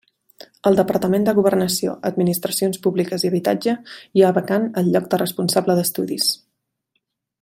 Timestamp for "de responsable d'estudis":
5.13-6.33